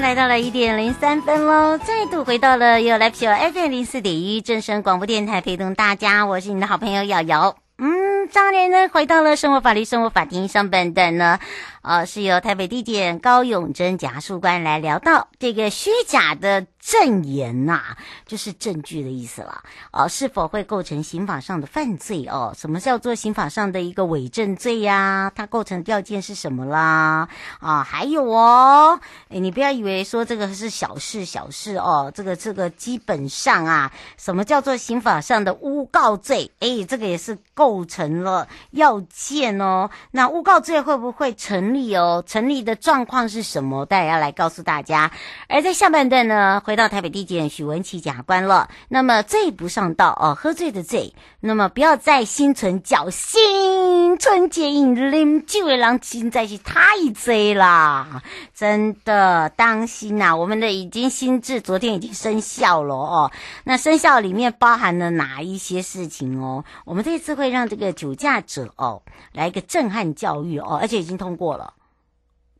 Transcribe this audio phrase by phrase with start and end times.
[0.00, 7.56] 来到了一点零三分喽，再度回到了 You Live Show FM 零四点一正声广播电台，陪同大家，我是你的好朋友瑶瑶。
[7.78, 11.40] 嗯，当然呢，回到了生活法律生活法庭上半段呢。
[11.82, 19.62] 呃，是由台北地检高永珍检察官来聊到这个虚假的证言呐、就是证据的意思了。
[19.92, 22.26] 哦、是否会构成刑法上的犯罪？
[22.26, 27.28] 哦，什么叫做刑法上的一个伪证罪呀、它构成要件是什么啦？
[27.60, 36.50] 啊，还有哦，你不要以为说这个是小事小事哦，这个这个基本上啊，什么叫做刑法上的诬告罪？
[36.60, 39.90] 诶，这个也是构成了要件哦。
[40.10, 41.94] 那诬告罪会不会成成立？
[41.94, 43.84] 哦成立的状况是什么？
[43.84, 45.10] 大家要来告诉大家。
[45.48, 48.68] 而在下半段呢，回到台北地检许文琪检察官了。
[48.88, 51.12] 那么罪不上道哦，喝醉的醉。
[51.40, 56.74] 那么不要再心存侥幸，春节饮啉酒的人心在是太
[57.14, 58.22] 醉啦！
[58.54, 63.30] 真的当心呐、我们的已经新制昨天已经生效了哦。
[63.64, 66.64] 那生效里面包含了哪一些事情哦？
[66.84, 69.02] 我们这次会让这个酒驾者哦
[69.32, 71.57] 来一个震撼教育哦，而且已经通过。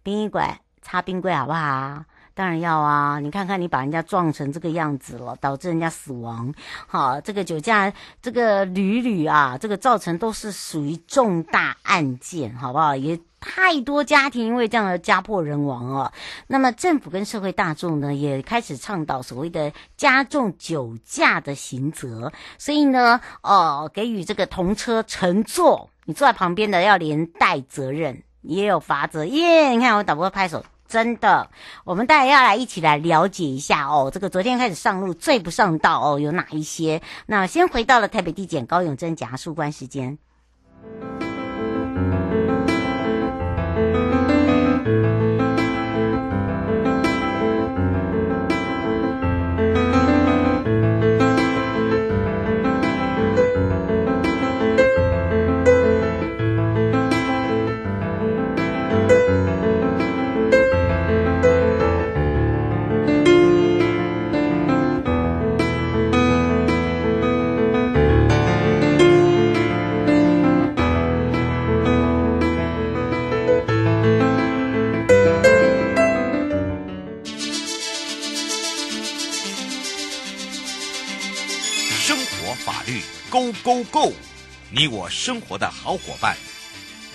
[0.08, 2.02] 殡仪馆擦冰柜好不好？
[2.32, 3.20] 当然要啊！
[3.20, 6.54] 你看看你把人家撞成这个样子了，导致人家死亡，
[6.86, 7.92] 好，这个酒驾
[8.22, 12.96] 这个屡屡啊，这个造成都是属于重大案件，好不好？
[12.96, 16.10] 也太多家庭因为这样的家破人亡哦。
[16.46, 28.22] 那么政府跟社会大众呢，也开始倡导所谓的加重酒驾的刑责，所以呢，哦，给予这个同车乘坐，你坐在旁边的要连带责任。
[28.48, 29.68] 也有法则耶！
[29.68, 31.50] 你看我导播拍手，真的，
[31.84, 34.10] 我们大家要来一起来了解一下哦。
[34.10, 37.02] 这个昨天开始上路，最不上道哦，有哪一些？
[37.26, 40.16] 那先回到了台北地检高永贞检察事务官时间。
[83.90, 84.12] Go
[84.70, 86.36] 你我生活的好伙伴，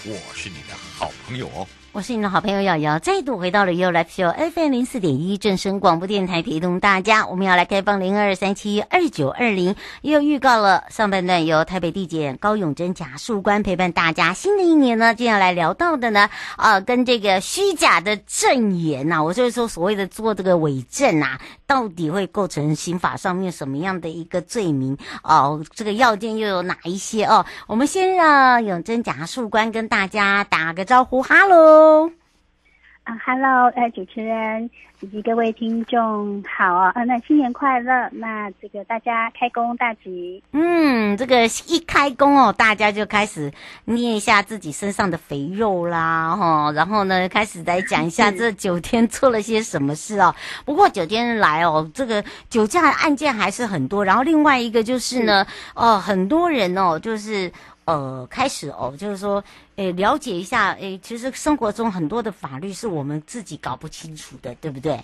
[0.06, 1.68] 我是你的好朋友哦。
[1.94, 7.28] 我是你的好朋友瑶瑶，再度回到了 You Live Show FM 零四点一正声广播电台，陪同大家。
[7.28, 14.34] 我们要来开放零二三七二九二零，又预告了上半段由台北地检高永贞假树官陪伴大家。
[14.34, 16.28] 新的一年呢，接下来聊到的呢，
[16.58, 24.98] 啊，跟这个虚假的证言呐、我就是说所谓的做这个伪证啊，到底会构成刑法上面什么样的一个罪名？
[25.24, 27.46] 哦，这个要件又有哪一些哦？
[27.68, 31.83] 我们先让永贞假树官跟大家打个招呼，哈喽。
[33.04, 34.70] 啊哈喽，呃，主持人
[35.02, 40.42] 以及各位听众好啊，呃，那新年快乐，那这个大家开工大吉。
[40.54, 43.52] 嗯，这个一开工哦，大家就开始
[43.84, 50.34] 捏一下自己身上的肥肉啦，哈，然后呢，开始来讲一下 这九天做了些什么事哦。
[50.64, 55.46] 不过九天来哦，这个酒驾案件还是很多，然后另外一个就是呢，
[55.76, 57.52] 哦，很多人哦，就是。
[57.86, 59.44] 呃，开始哦，就是说，
[59.76, 65.04] 诶，了解一下，诶，其实生活中很多的法律是我们自己搞不清楚的，对不对？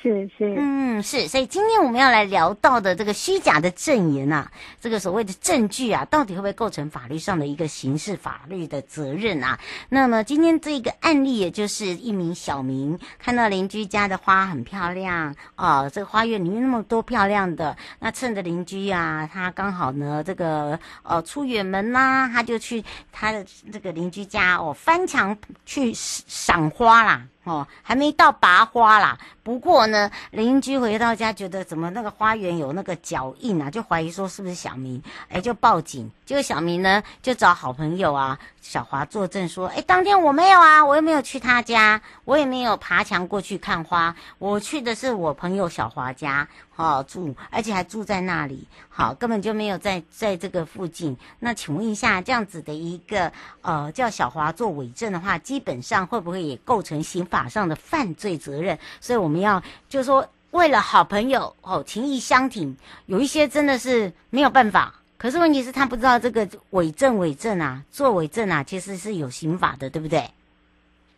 [0.00, 4.50] 是是，嗯是，所以今天我们要来聊到的这个虚假的证言啊，
[4.80, 9.58] 这个所谓的证据啊，到底会不会构成法律上的一个刑事法律的责任啊？
[9.88, 25.36] 那么今天这个案例，也就是一名小明看到邻居家的花很漂亮哦，这个花园里面那么多漂亮的，那趁着邻居啊，他刚好呢这个呃出远门啦，他就去他的这个邻居家哦，翻墙
[25.66, 27.22] 去赏花啦。
[27.44, 29.18] 哦，还没到拔花啦。
[29.42, 36.10] 不过呢，邻居回到家觉得怎么那个花园有那个脚印啊，就怀疑说是不是小明，哎，就报警。
[36.26, 51.16] 结果小明呢就找好朋友啊小华作证说，哎，当天我没有啊，我又没有去他家，我也没有爬墙过去看花，我去的是我朋友小华家，好、哦、住，而且还住在那里，好，根本就没有在在这个附近。
[51.38, 53.32] 那请问一下，这样子的一个
[53.62, 58.78] 呃叫小华做伪证的话，基本上会不会也构成刑法上的犯罪责任？
[59.00, 59.38] 所以我们。
[59.38, 62.76] 要就是说，为了好朋友哦，情谊相挺，
[63.06, 64.92] 有一些真的是没有办法。
[65.18, 70.22] 可是问题是，他不知道这个伪证伪证啊，做伪证啊，其实是有刑法的，对不对？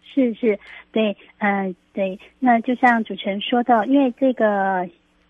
[0.03, 0.59] 是是，
[0.91, 2.19] 对，呃，对。
[2.39, 4.89] 那就像主持人说的，因为这个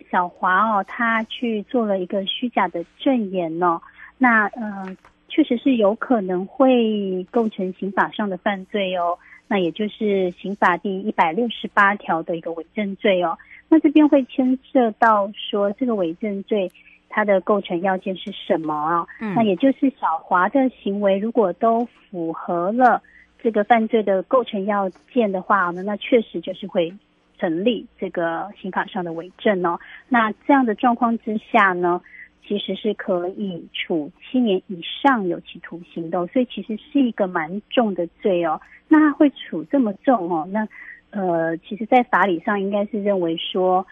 [0.09, 3.79] 小华哦，他去做了一个虚假的证言哦，
[4.17, 4.97] 那呃，
[5.27, 9.19] 确实是有可能会构成刑法上的犯罪哦。
[9.47, 13.37] 那也就是刑法第一百六十八条的一个伪证罪哦。
[13.67, 16.71] 那这边会牵涉到说，这个伪证罪
[17.11, 19.05] 它的构成要件是什么啊？
[19.19, 23.01] 嗯，那也就是小华的行为如果都符合了
[23.43, 26.91] 这个犯罪的构成要件的话呢，那确实就是会
[27.37, 29.79] 成立这个刑法上的伪证哦。
[30.09, 32.01] 那这样的状况之下呢，
[32.47, 38.59] 其实是可以处七年以上有期徒刑的，所以其实是一个蛮重的罪哦。
[38.87, 40.47] 那他会处这么重哦？
[40.51, 40.67] 那
[41.11, 43.85] 呃，其实，在法理上应该是认为说，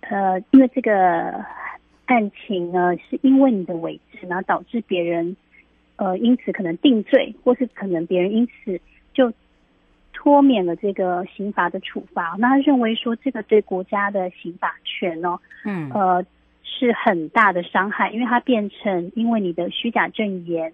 [0.00, 1.44] 呃，因为这个
[2.06, 5.36] 案情呢，是因为你的伪证，然后导致别人
[5.96, 8.80] 呃因此可能定罪，或是可能别人因此
[9.12, 9.32] 就
[10.12, 12.36] 脱免了这个刑罚的处罚。
[12.38, 16.24] 那他认为说，这个对国家的刑法权哦，嗯，呃。
[16.76, 20.72] 是很大的伤害，因为它变成因为你的虚假证言，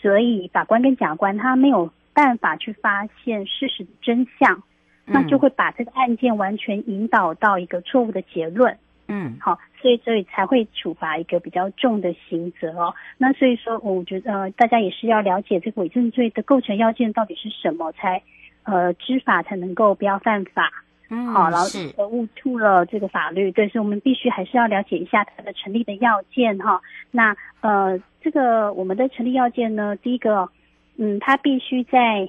[0.00, 4.62] 所以法官跟假官他没有办法去发现事实的真相，
[5.06, 8.78] 嗯，那就会把这个案件完全引导到一个错误的结论。
[9.08, 12.94] 嗯，好，所以所以才会处罚一个比较重的刑责哦。
[13.18, 18.22] 那所以说，我觉得呃，大家也是要了解这个伪证罪的构成要件到底是什么，才
[18.62, 20.70] 呃知法才能够不要犯法。
[21.10, 26.80] 嗯，好，然后误触了这个法律，对，所以我们必须还是要了解一下它的成立的要件哈。
[27.10, 30.48] 那呃，这个我们的成立要件呢，第一个，
[30.96, 32.28] 嗯，它必须在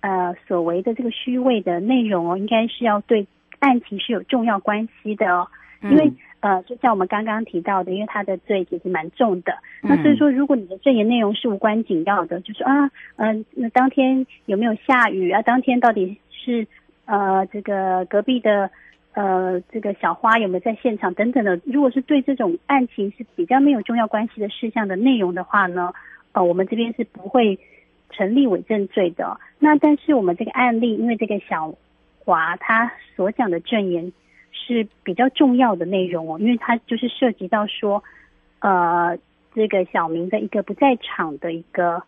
[0.00, 3.26] 呃所谓的这个虚伪的内容哦，应该是要对
[3.58, 5.48] 案情是有重要关系的哦。
[5.82, 15.42] 因为呃，就像我们刚刚提到的，因为他的罪其实蛮重的，那所以说，如果你的证言内容是无关紧要的，就是啊，嗯、呃，那当天有没有下雨啊？
[15.42, 16.66] 当天到底是？
[17.06, 18.70] 呃，这个隔壁的
[19.14, 21.60] 呃，这个小花有没有在现场等等的？
[21.64, 25.92] 如果是对这种案情是比较没有重要关系的事项的内容的话呢，
[26.30, 27.58] 呃，我们这边是不会
[28.10, 29.40] 成立伪证罪的。
[29.58, 31.74] 那但是我们这个案例，因为这个小
[32.24, 34.12] 华他所讲的证言
[34.52, 38.02] 是比较重要的内容哦，因为他就是涉及到说，
[38.60, 39.18] 呃，
[39.54, 42.02] 这个小明的一个不在场的一个。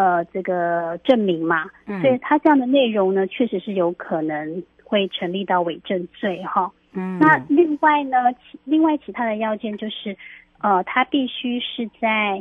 [0.00, 6.70] 呃，这个证明嘛，嗯，所以他这样的内容呢，确实是有可能会成立到伪证罪哈。
[6.92, 10.16] 嗯，那另外呢，其另外其他的要件就是，
[10.60, 12.40] 呃，他必须是在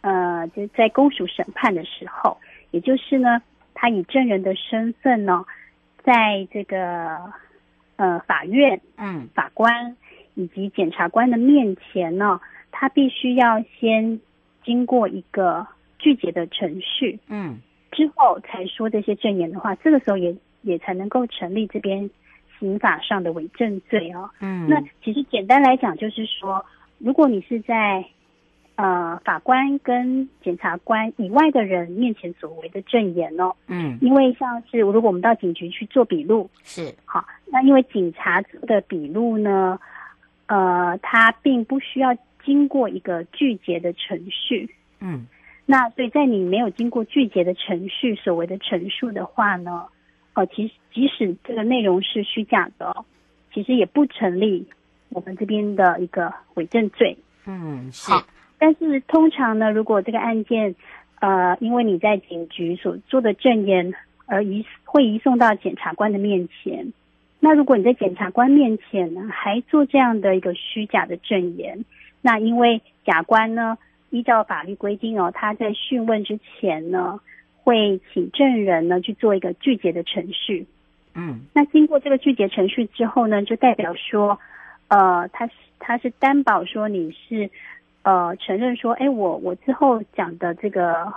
[0.00, 2.38] 呃，就在公署审判的时候，
[2.70, 3.42] 也就是呢，
[3.74, 5.44] 他以证人的身份呢，
[6.02, 7.18] 在这个
[7.96, 9.96] 呃法院、嗯，法官
[10.34, 14.20] 以及检察官的面前呢，他必须要先
[14.64, 15.66] 经过一个。
[15.96, 17.60] 具结的程序，嗯，
[17.90, 22.10] 之后才说这些证言的话，这个时候也也才能够成立这边
[22.58, 24.28] 刑法上的伪证罪哦。
[24.40, 26.62] 嗯，那其实简单来讲，就是说，
[26.98, 28.04] 如果你是在
[28.76, 39.78] 呃法官跟检察官以外的人面前所为的证言哦，嗯，因为像是如果我们到警局去做笔录，是好，那因为警察的笔录呢，
[40.46, 44.68] 呃，他并不需要经过一个拒绝的程序，
[45.00, 45.26] 嗯。
[45.66, 49.86] 那所以在你没有经过拒绝的程序，所谓的陈述的话呢，
[50.34, 52.94] 呃，其实即使这个内容是虚假的，
[53.50, 54.68] 其实也不成立
[55.08, 57.16] 我们这边的一个伪证罪。
[57.46, 58.12] 嗯，是。
[58.12, 58.22] 好，
[58.58, 60.74] 但是通常呢，如果这个案件，
[61.20, 63.92] 呃，因为你在警局所做的证言
[64.26, 66.92] 而移会移送到检察官的面前，
[67.40, 71.84] 那如果你在检察官面前呢，还做这样的一个虚假的证言，
[72.22, 73.76] 那因为甲官呢，
[74.10, 77.20] 依照法律规定哦，他在讯问之前呢，
[77.62, 80.66] 会请证人呢去做一个拒绝的程序。
[81.14, 84.38] 嗯，那经过这个拒绝程序之后呢，就代表说，
[84.88, 87.50] 呃，他是他是担保说你是
[88.04, 91.12] 呃承认说，哎，我我之后讲的这个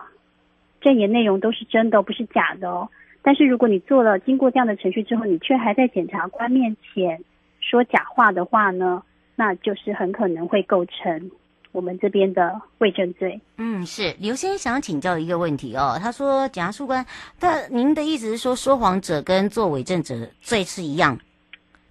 [0.81, 2.89] 证言内容都是真的，不是假的哦。
[3.21, 7.21] 但是如果你做了经过这样的程序之后，你却还在检察官面前
[7.59, 9.03] 说假话的话呢，
[9.35, 11.29] 那就是很可能会构成
[11.73, 13.39] 我们这边的伪证罪。
[13.57, 17.05] 嗯，是刘先生想请教一个问题哦，他说检察官，官，
[17.37, 21.19] 但您的意思是说说谎者跟做伪证者罪是一样？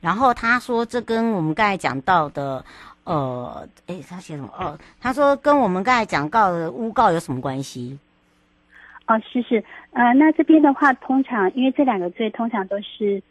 [0.00, 2.65] 然后他说这跟我们刚才讲到的，
[3.06, 4.52] 呃，诶，他写什么？
[4.58, 7.98] 哦，他说跟我们刚才讲告的诬告有什么关系？
[9.06, 13.22] 哦，是是，呃，那这边的话，通常因为这两个罪通常都是，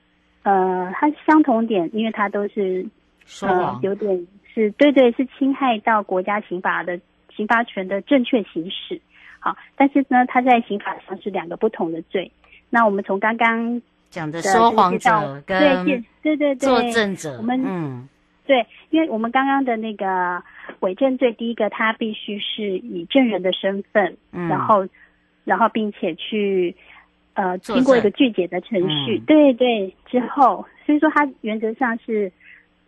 [0.44, 2.86] 呃，它相同点，因为它都是
[3.25, 6.98] 说有点是对对，是侵害到国家刑法的
[7.36, 9.01] 刑罚权的正确行使。
[9.39, 12.32] 好，但是呢，它在刑法上是两个不同的罪。
[12.70, 18.08] 那我们从刚刚讲的说谎者跟对对对对作证者，我们嗯，
[18.46, 20.44] 对，因为我们刚刚的那个
[20.80, 24.88] 伪证罪，第一个它必须是以证人的身份，嗯，然后。
[25.48, 26.75] 然后，并且去，
[27.36, 32.32] 呃，经过一个拒解的程序，嗯、对对，之后，所以说他原则上是，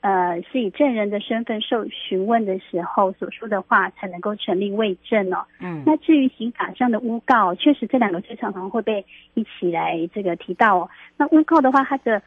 [0.02, 5.46] 呃，是以证人的身份受询问的时候所说的话才能够成立伪证哦。
[5.60, 10.90] 嗯，那至于刑法上的诬告，确实这两个罪常常会被一起来这个提到哦。
[11.16, 12.20] 那诬告的话，它的，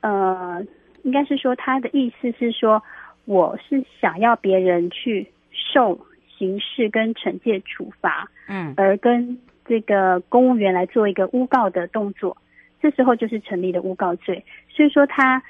[0.00, 0.64] 呃，
[1.06, 2.82] 应该是说他的意思是说，
[3.24, 5.98] 我是想要别人去受
[6.36, 9.38] 刑事跟惩戒处罚，嗯，而跟。
[9.68, 12.36] 这个公务员来做一个诬告的动作，
[12.80, 14.44] 这时候就是成立的诬告罪。
[14.68, 15.42] 所以说，他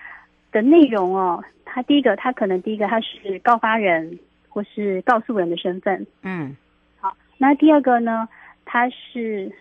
[0.51, 6.07] 的内容哦，他第一个，他可能第一个，他是告发人或是告诉人的身份。
[6.23, 6.57] 嗯，
[6.99, 8.27] 好，那第二个呢，
[8.65, 9.53] 他是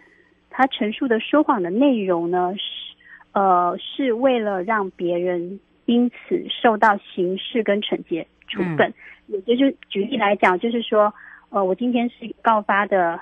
[0.49, 2.95] 他陈述的说谎的内容呢，是
[3.33, 8.93] 呃，是为了让别人因此受到刑事跟惩戒处分。
[9.27, 11.13] 也就是举例来讲，就是说，
[11.49, 13.19] 呃，我今天是告发的。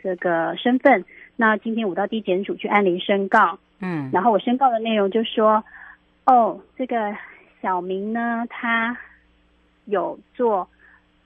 [0.00, 5.64] 这个身份，那今天我到地检署去按铃申告，嗯，然后我申告的内容就说，
[6.24, 7.12] 哦，这个
[7.60, 8.96] 小明呢，他
[9.86, 10.68] 有做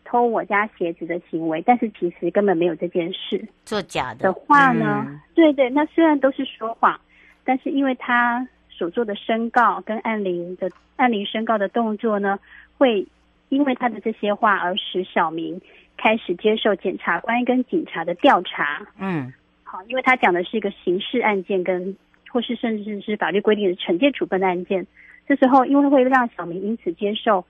[0.06, 4.20] 偷我家鞋子的行为，但是其实根本没有这件事，做假的。
[4.20, 6.98] 的话呢，嗯、对对，那虽然都是说谎，
[7.44, 8.48] 但是因为他
[8.82, 12.36] 所做的申告跟按铃的按铃申告的动作呢，
[12.78, 13.06] 会
[13.48, 15.60] 因为他的这些话而使小明。
[15.94, 21.96] 开始接受检察官跟警察的调查，嗯，好，因为他讲的是一个刑事案件，跟
[22.28, 24.84] 或是甚至是法律规定的惩戒处分的案件，
[25.28, 27.44] 这时候因为会让小明因此接受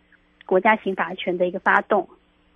[0.45, 2.07] 国家刑法权的一个发动，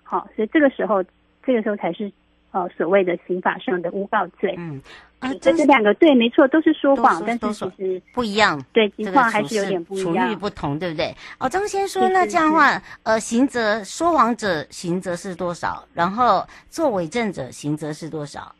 [0.02, 1.02] 好，所以这个时候，
[1.42, 2.12] 这个时候才是。
[2.56, 4.80] 呃，所谓的刑法上的诬告罪，嗯，
[5.18, 11.14] 啊，这这两个对没错，都是说谎，但是其实不一样，对情况还是有点不一样，处遇不同，对不对？
[11.38, 15.86] 哦，张先生说，那这样的话，呃，刑责说谎者刑责是多少？
[15.92, 18.54] 然后做伪证者刑责是多少？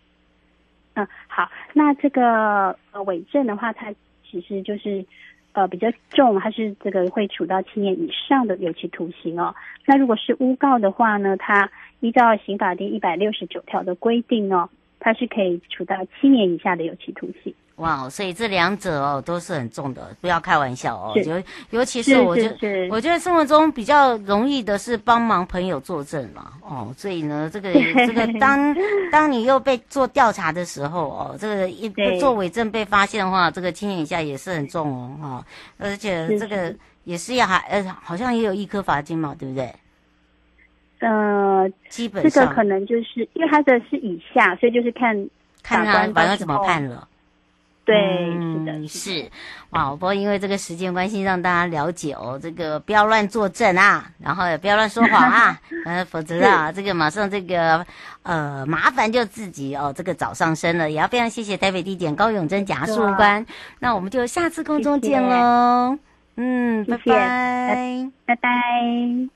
[0.93, 3.91] 嗯，好，那这个呃伪证的话，它
[4.31, 5.03] 其实就是。
[5.57, 9.55] 呃，比较重，它是这个会处到七年以上的有期徒刑哦。
[9.87, 14.69] 那如果是诬告的话呢，它依照刑法第一百六十九条的规定哦，
[15.00, 17.55] 它是可以处到七年以下的有期徒刑。
[17.76, 21.12] 哇，所以这两者哦都是很重的，不要开玩笑哦。
[21.26, 26.53] 尤尤其是我觉得，我觉得生活中比较容易的是帮忙朋友作证嘛。
[26.62, 27.71] 哦，所以呢，这个
[28.07, 28.75] 这个当
[29.12, 35.19] 当你又被做调查的时候哦，这个一做伪证被发现的话，这个七年以下也是很重哦。
[35.21, 35.45] 哈、哦，
[35.76, 36.75] 而且这个
[37.05, 39.71] 也是要还呃，好像也有一颗罚金嘛，对不对？
[41.07, 45.15] 呃，基本上这个可能就是因为他的是以下，所以就是看
[45.63, 47.07] 看他法官怎么判了。
[47.85, 47.95] 对，
[48.35, 49.31] 嗯、是的，是，
[49.71, 49.91] 哇！
[49.91, 57.87] 不过因为这个时间关系，让大家了解哦，这个不要乱作证啊，然后也不要乱说谎啊， 呃，否则啊，这个马上这个
[58.25, 60.91] 呃麻烦就自己哦，这个早上身了。
[60.91, 63.47] 也要非常谢谢台北地检高永珍检察官，
[63.79, 65.97] 那我们就下次空中见喽。
[66.35, 69.36] 嗯，拜拜，拜拜。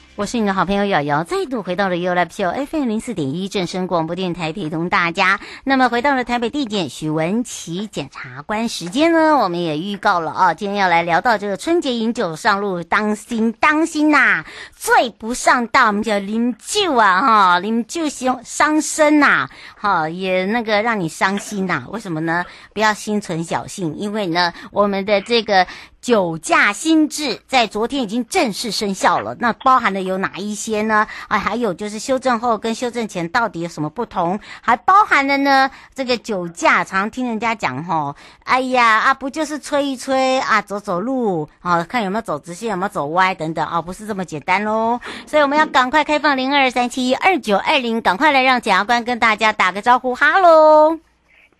[0.17, 5.39] 我是你的好朋友瑶瑶，再度回到了 You Live Show FM 零四点一正声广播电台，陪同大家。
[5.63, 22.45] 那么回到了台北地检许文琪检察官时间呢，我们也预告了啊，今天要来聊到这个春节饮酒上路，当心当心呐、啊，醉不上道，我们叫啉酒啊哈，啉酒伤伤身呐，哈，也那个让你伤心呐、为什么呢？
[22.73, 25.65] 不要心存侥幸，因为呢，我们的这个。
[26.01, 31.05] 酒驾新制在昨天已经正式生效了，那包含的有哪一些呢？
[31.27, 34.39] 啊，还有就是修正后跟修正前到底有什么不同？
[34.61, 38.15] 还包含了呢，这个酒驾常常听人家讲吼，
[38.45, 44.99] 哎呀啊，不就是吹一吹啊，走走路啊，看有没有走直线，有没有走歪等等啊，不是这么简单喽。
[45.27, 50.97] 所以我们要赶快开放零二三七二九二零，赶快来让检察官跟大家打个招呼，哈喽。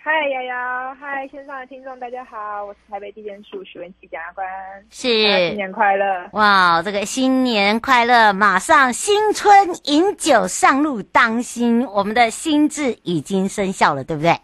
[0.03, 4.47] 嗨，瑶瑶，嗨，线上的听众，大家好，我是台北地检署许文琪检察官，
[4.89, 5.07] 是，
[5.49, 6.27] 新年快乐！
[6.33, 9.53] 哇，这个新年快乐，马上新春
[9.83, 14.35] 饮酒上路，当心，我们的新制已经生效了，对不对？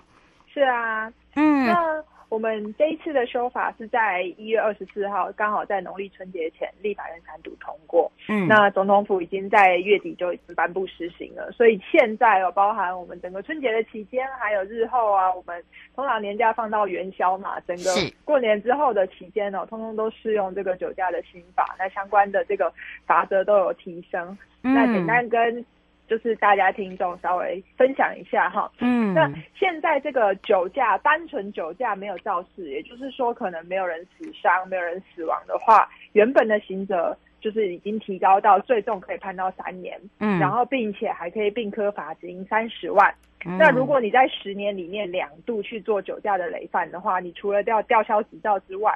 [0.53, 1.65] 是啊，嗯。
[1.65, 8.11] 那我们这一次的修法是在一月二十四号，刚好在农历春节前，立法院三读通过。
[8.27, 15.63] 嗯，那总统府已经在月底就已经颁布实行了，所以现在有包含我们整个春节的期间，还有日后啊，我们
[15.95, 17.91] 通常年假放到元宵嘛，整个
[18.25, 22.71] 过年之后的期间哦，通通都适用这个酒驾的新法，那相关的这个
[23.05, 24.37] 罚则都有提升。
[24.63, 25.65] 嗯，那简单跟。
[26.07, 43.13] 就是大家听众稍微分享一下哈，嗯，那现在这个酒驾，单纯酒驾没有肇事，也就是说可能没有人死伤、没有人死亡的话，原本的刑责就是已经提高到最重可以判到三年，嗯，然后并且还可以并科罚金三十万。
[43.45, 48.91] 嗯，那如果你在十年里面两度去做酒驾的累犯的话，你除了吊吊销执照之外，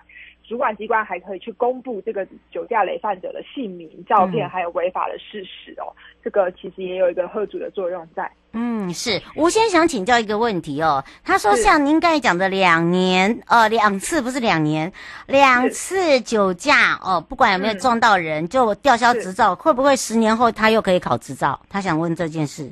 [0.52, 5.88] 主管机关还可以去公布这个酒驾累犯者的姓名、照片，还有违法的事实哦。
[5.96, 8.30] 嗯、这个其实也有一个喝阻的作用在。
[8.52, 9.22] 嗯，是。
[9.34, 11.02] 我先想请教一个问题哦。
[11.24, 14.92] 他说，像您刚才讲的两年，呃，两次不是两年，
[15.28, 21.58] 两次酒驾哦，不管有没有撞到人，就吊销执照，会不会十年后他又可以考执照？
[21.70, 22.70] 他想问这件事。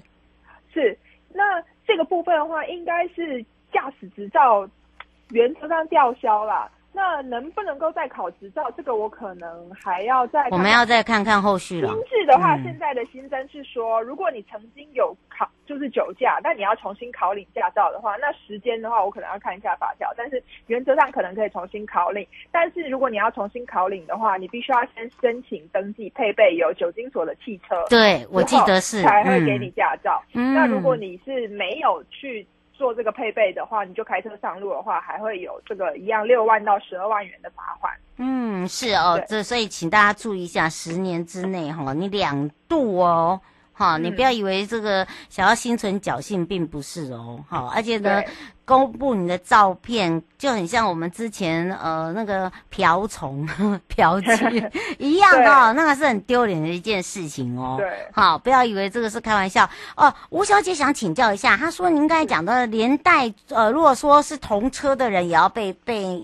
[0.74, 1.00] 是。
[1.34, 4.68] 那这个部分的话，应该是驾驶执照
[5.30, 6.70] 原则上吊销啦。
[6.92, 8.70] 那能不能够再考执照？
[8.76, 10.48] 这个我可能还要再。
[10.50, 11.88] 我们要再看看后续了。
[11.90, 20.12] 新制的话，嗯、现在的新增是说，如果你曾经有考就是酒驾，但你要重新考领驾照的话，那时间的话，我可能要看一下法条。
[20.18, 22.28] 但是原则上可能可以重新考领。
[22.52, 27.86] 但是如果你要重新考领的话，你必须要先申请登记配备有酒精锁的汽车。
[27.88, 30.22] 对，我记得是才会给你驾照。
[30.34, 32.46] 嗯、那如果你是没有去。
[32.80, 37.94] 做这个配备的话，你就开车上路的话，还会有这个一样六万到十二万元的罚款。
[38.16, 43.42] 嗯，是哦，这所以请大家注意一下，十年之内哈，你两度哦。
[43.80, 47.40] 好，你不要以为这个想要心存侥幸，并不是哦。
[47.48, 48.22] 好，而且呢，
[48.66, 53.48] 公布你的照片就很像我们之前呃那个瓢虫
[53.88, 57.78] 瓢妓 一样哦，那个是很丢脸的一件事情哦。
[57.80, 60.14] 对，好，不要以为这个是开玩笑哦。
[60.30, 66.22] 吴小姐想请教一下，她说您刚才讲的连带呃，如果说是同车的人也要被被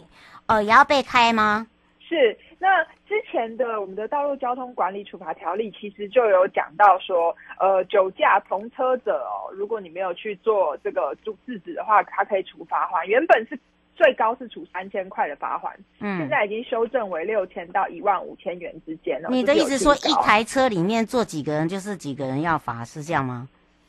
[0.48, 1.66] 呃也要被开吗？
[2.02, 2.68] 是，那。
[3.16, 13.06] 之前的我们的道路交通管理处罚条例其实就有讲到说，呃，酒驾同车者哦，如果你没有去做这个制止的话，他可以处罚锾。
[13.06, 13.58] 原本是
[13.96, 19.30] 最高是处三千块的罚款，嗯，现在已经修正为六千到一万五千元之间了。
[19.32, 23.48] 你的意思说，一台车里面坐几个人就是几个人要罚，是这样吗？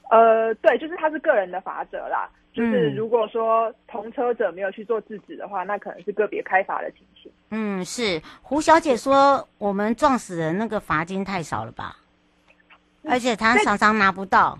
[0.09, 2.31] 呃，对，就是他是个人的罚则啦。
[2.57, 7.31] 就是如果说同车者没有去做制止的话，那可能是个别开罚的情形。
[7.51, 11.97] 嗯，是胡小姐说我们撞死人那个罚金太少了吧？
[13.03, 14.59] 嗯、而且他常常拿不到。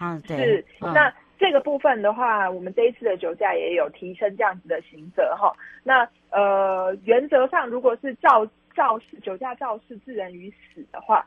[0.00, 0.36] 嗯，对。
[0.36, 5.54] 是，嗯、那这个部分的话，我们这一次的酒驾也有提升这样子的刑责哈。
[5.84, 11.24] 那呃，原则上如果是肇肇事酒驾肇事致人于死的话。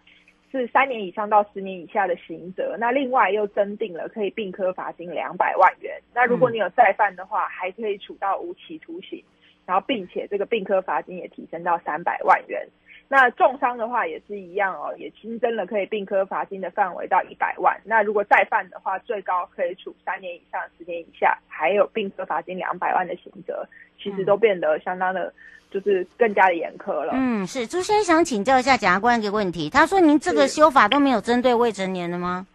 [0.52, 5.98] 是三年以上到十年以下的刑责，那另外又增定了可以并科罚金两百万元。
[6.14, 9.24] 那如果你有再犯的话，还可以处到无期徒刑，
[9.66, 12.68] 然后并且这个并科罚金也提升到三百万元。
[13.08, 17.80] 那重伤的话也是一样哦，也新增了可以并科罚金的范围到一百万。
[17.86, 23.66] 那如果再犯的话，最高可以处三年以上十年以下，还有并科罚金两百万的刑责，
[23.98, 25.34] 其实都变得相当的。
[25.72, 27.14] 就是更加的严苛了。
[27.14, 32.46] 嗯，是朱先生想请教一下检察官一个问题，他说您这个修法都没有针对未成年的吗？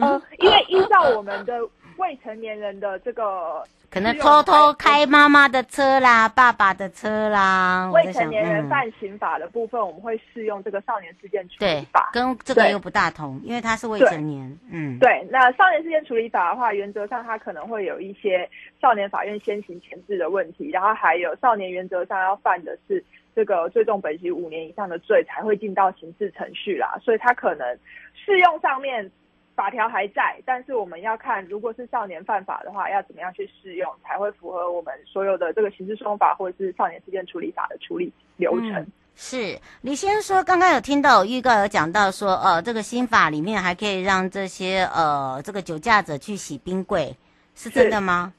[0.00, 1.60] 呃，因为依照我们的
[1.96, 3.64] 未成年人的这个。
[3.88, 7.88] 可能偷偷开妈妈的车啦，爸爸的车啦。
[7.94, 12.10] 未成年人犯刑法的部分，我们会适用这个少年事件处理法。
[12.12, 14.58] 对，跟这个又不大同，因为他是未成年。
[14.70, 15.26] 嗯，对。
[15.30, 18.46] 那少年事件处理法的话，原则上他可能会有一些
[18.82, 23.02] 少年法院先行前置的问题，然后还有少年原则上要犯的是
[23.36, 27.66] 这个最重本刑五年以上的罪才会进到刑事程序啦，所以他可能
[28.14, 29.10] 适用上面。
[29.56, 38.74] 法条还在，但是我们要看，如果是少年犯法的话，要怎么样去适用，才会符合我们所有的这个刑事诉讼法或者是少年事件处理法的处理流程。
[38.74, 47.16] 嗯、是李先生说，刚刚有听到预告有讲到说，呃，这个新法里面还可以让这些呃这个酒驾者去洗冰柜，
[47.54, 48.34] 是真的吗？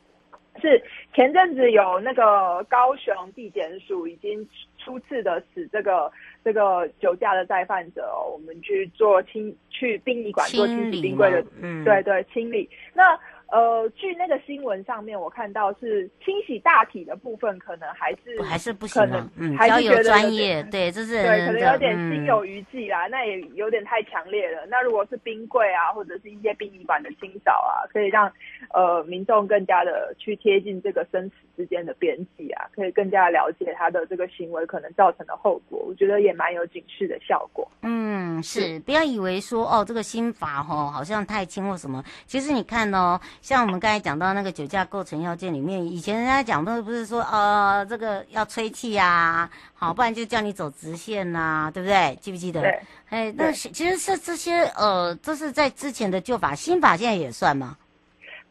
[0.62, 0.84] 是，是
[1.16, 4.48] 前阵子有那个高雄地检署已经
[4.88, 6.10] 初次的使这个。
[6.44, 12.70] 这个酒驾的再犯者，哦，我们去做清去殡仪馆做清洗冰柜的，嗯，对对，清理。
[12.94, 24.66] 那呃，据那个新闻上面，我看到是清洗大体的部分，可能还是还是不行，可能嗯，还是觉得专业，对，这是对，可能有点心有余悸啦，嗯，那也有点太强烈了。
[24.68, 28.30] 那如果是冰柜啊，或者是一些殡仪馆的清扫啊，可以让
[28.74, 35.80] 呃民众更加的去贴近这个生死之间的边际啊，可以更加了解他的这个行为可能造成的后果。
[35.88, 37.66] 我觉得也蛮有警示的效果。
[37.84, 43.18] 嗯，是，不要以为说哦，这个新法哦好像太轻或什么，其实你看哦。
[43.42, 52.18] 像我们刚才讲到那个酒驾构成要件里面，以前人家讲的不是说呃这个要吹气呀，好，不然就叫你走直线呐、啊，对不对？
[52.22, 52.62] 记不记得？
[52.62, 52.80] 对。
[53.10, 57.78] 哎，那其实是这些呃，这是在之前的旧法，新法现在也算吗？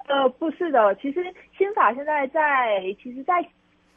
[0.09, 1.25] 呃，不是的，其实
[1.59, 3.35] 新法现在在，其实，在。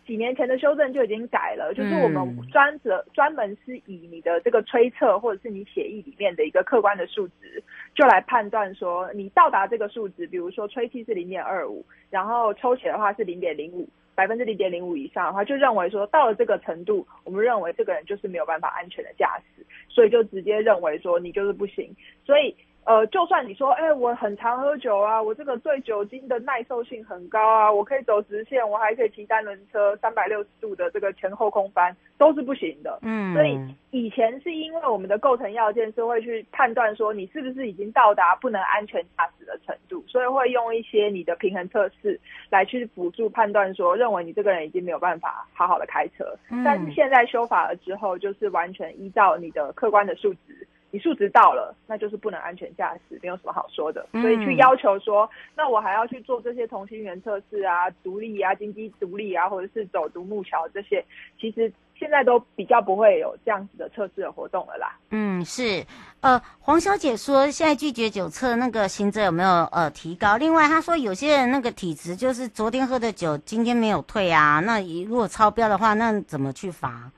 [0.10, 21.95] 几年前的修正就已经改了，就是我们专责专门是以你的这个推测或者是你协议里面的一个客观的数值，就来判断说你到达这个数值，比如说吹气是零点二五，然后抽血的话是零点零五，百分之零点零五以上的话，就认为说到了这个程度，我们认为这个人就是没有办法安全的驾驶，所以就直接认为说你就是不行，
[22.26, 22.56] 所以。
[22.89, 32.97] 呃，就算你说，哎、欸，我很常喝酒啊，我这个对酒精的耐受性很高啊，我可以走直线，我还可以骑单轮车三百六十度的这个前后空翻，都是不行的。
[33.04, 33.60] 嗯，所以
[33.91, 46.25] 以前是因为我们的构成要件是会去判断说你是不是已经到达不能安全驾驶的程度，所以会用一些你的平衡测试来去辅助判断说，认为你这个人已经没有办法好好的开车。
[46.49, 50.67] 嗯、但是现在修法了之后，就是完全依照你的客观的数值。
[50.91, 54.08] 你数值到了，那就是不能安全驾驶，没有什么好说的。
[54.13, 61.06] 所以去要求说，嗯、那我还要去做这些同心圆测试啊、独立啊、金鸡独立啊，或者是走独木桥这些，
[61.39, 64.97] 其实现在都比较不会有这样子的测试的活动了啦。
[65.12, 65.86] 嗯，是。
[66.21, 70.38] 呃，黄小姐说，现在拒绝酒测那个行者有没有呃提高？
[70.38, 77.10] 另外，她说有些人那个体质就是昨天喝的酒，今天没有退啊，那如果超标的话，那怎么去罚？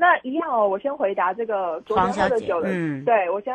[0.00, 0.06] 好。
[0.06, 3.54] 那一样哦，我先回答这个昨天喝的酒的，嗯、对，我先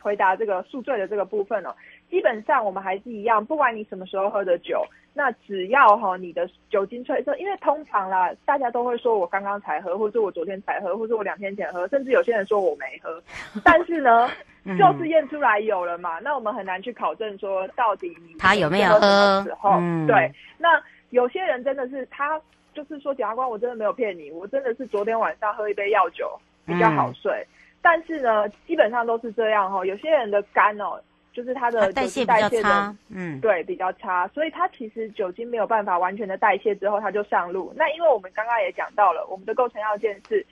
[0.00, 1.74] 回答这个宿醉的这个部分哦。
[2.10, 13.22] 基本上我们还是一样，不管你什么时候喝的酒，那只要哈、哦、你的酒精催测，因为通常啦，大家都会说我刚刚才喝，或者我昨天才喝，或者我两天前喝，甚至有些人说我没喝，
[13.62, 14.26] 但是呢，
[14.78, 22.40] 就是验出来有了嘛，那我们很难去考证说到底你他有没有喝时候，嗯、对，那有些人真的是他。
[22.78, 27.32] 就是说，检察官，我真的没有骗你，我真的是昨天晚上喝一杯药酒比较好睡。
[27.32, 27.50] 嗯、
[27.82, 29.84] 但是呢，基本上都是这样哈。
[29.84, 31.00] 有些人的肝哦，
[31.32, 37.72] 就是他的酒精代谢的，差嗯，对，比较差，所以他其实酒精没有办法完全的代谢之后，他就上路。
[37.74, 40.46] 那因为我们刚刚也讲到了，我们的构成要件是，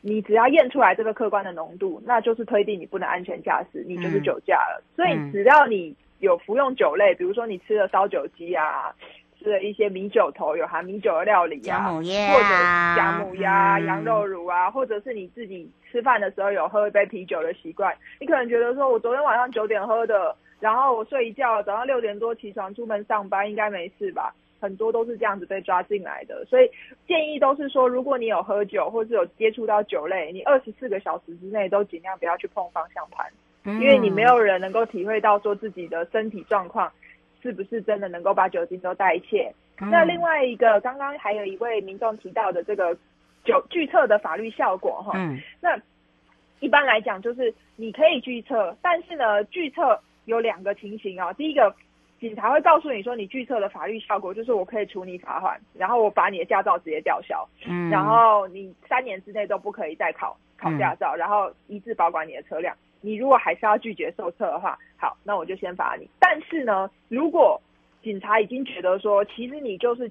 [0.00, 4.80] 你只要验出来这个客观的浓度，那就是推定你不能安全驾驶，你就是酒驾了。
[4.80, 8.94] 嗯、所以只要你有服用酒类，比如说你吃了烧酒鸡啊。
[9.50, 12.48] 的一些米酒头，有含米酒的料理啊，或者
[12.96, 24.34] 姜母鸭、嗯、羊肉乳啊，或者是你自己吃饭的时候有喝一杯啤酒的习惯，你可能觉得说，我昨天晚上九点喝的，然后我睡一觉，早上六点多起床出门上班，应该没事吧？
[24.60, 26.70] 很多都是这样子被抓进来的，所以
[27.06, 33.30] 建议都是说，如果你有喝酒，或是有接触到酒类，你二十四个小时之内都尽量不要去碰方向盘，
[33.64, 36.90] 嗯、因为你没有人能够体会到说自己的身体状况。
[37.44, 39.52] 是不是真的能够把酒精都代谢？
[39.80, 42.96] 嗯、那另外一个，刚刚还有一位民众提到的这个
[43.44, 45.78] 酒拒测的法律效果哈，嗯、那
[46.60, 51.34] 一般来讲就是你可以拒测，但是呢，拒测有两个情形啊。
[51.34, 51.74] 第一个，
[52.18, 62.74] 警察会告诉你说，你拒测的法律效果就是我可以处你罚款，然后我把你的驾照直接吊销，嗯，然后你三年之内都不可以再考考驾照，嗯、然后一致保管你的车辆。
[63.04, 66.08] 你如果还是要拒绝受测的话，好，那我就先罚你。
[66.18, 67.60] 但是呢，如果
[68.02, 70.10] 警察已经觉得说，其实你就是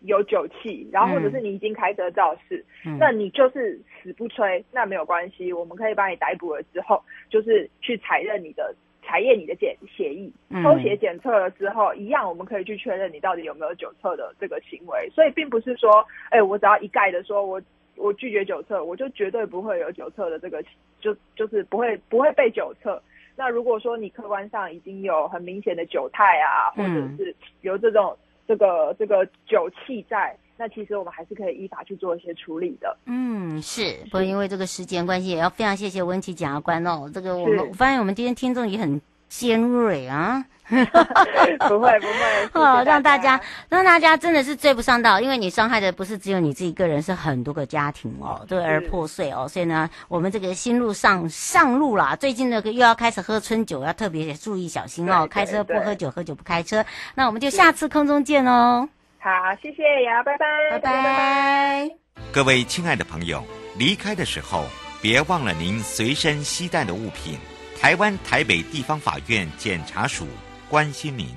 [0.00, 8.74] 有酒气，然后或者是你已经开车肇事，嗯、那你就是死不吹，那没有关系，我们可以把你逮捕了之后，就是去采认你的。
[9.06, 10.32] 采验你的检血液，
[10.62, 15.06] 抽血检测了之后，嗯、一样我们可以去确认你到底有没有酒测的这个行为。
[15.10, 17.60] 所以并不是说，哎、欸，我只要一概的说我
[17.96, 20.62] 我拒绝酒测，我就绝对不会有酒测的这个，
[21.00, 23.02] 就就是不会不会被酒测。
[23.36, 30.36] 那如果说你客观上已经有很明显的酒态啊，或者是有这种这个这个酒气在。
[30.56, 32.96] 那其实我们还是可以依法去做一些处理的。
[33.06, 37.10] 嗯，是，不过因为这个时间关系，也要非常谢谢温琪检察官哦。
[37.12, 40.44] 这个我们我发现我们今天听众也很尖锐啊。
[40.66, 40.74] 不
[41.78, 49.46] 会不会，哦，让大家让大家真的是追不上道，因为你伤害的不是只有你自己个人，是很多个家庭哦，对而破碎哦。
[49.46, 55.26] 所以呢，我们这个新路上上路啦，最近呢又要开始喝春酒，要特别注意小心哦。
[55.26, 56.82] 开车不喝酒，喝酒不开车。
[57.14, 58.88] 那我们就下次空中见哦。
[59.18, 59.30] 好，
[59.62, 61.90] 谢谢呀，拜拜，拜拜。
[62.32, 63.44] 各位亲爱的朋友，
[63.76, 64.64] 离开的时候
[65.02, 67.38] 别忘了您随身携带的物品。
[67.84, 70.26] 台湾台北地方法院检察署
[70.70, 71.28] 关心您。